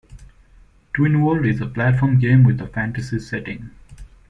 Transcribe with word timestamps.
"Twinworld" 0.97 1.47
is 1.47 1.61
a 1.61 1.67
platform 1.67 2.17
game 2.17 2.43
with 2.43 2.59
a 2.59 2.65
fantasy 2.65 3.19
setting. 3.19 3.69